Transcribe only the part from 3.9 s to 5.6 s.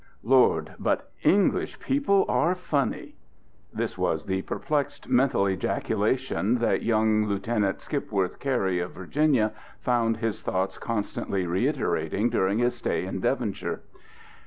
was the perplexed mental